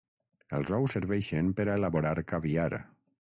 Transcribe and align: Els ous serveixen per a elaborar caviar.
Els 0.59 0.71
ous 0.77 0.95
serveixen 0.97 1.53
per 1.59 1.67
a 1.67 1.75
elaborar 1.81 2.17
caviar. 2.35 2.69